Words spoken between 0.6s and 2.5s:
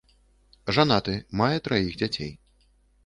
Жанаты, мае траіх дзяцей.